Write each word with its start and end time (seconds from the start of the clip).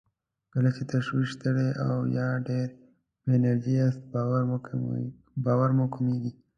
کله 0.53 0.69
چې 0.75 0.83
تشویش، 0.91 1.29
ستړی 1.37 1.69
او 1.87 1.93
يا 2.17 2.29
ډېر 2.47 2.67
بې 3.25 3.33
انرژي 3.39 3.73
ياست 3.81 4.01
باور 5.53 5.69
مو 5.77 5.83
کمېږي. 5.95 6.31